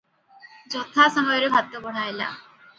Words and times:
ଯଥା 0.77 1.07
ସମୟରେ 1.19 1.53
ଭାତ 1.59 1.85
ବଢ଼ା 1.87 2.09
ହେଲା। 2.09 2.35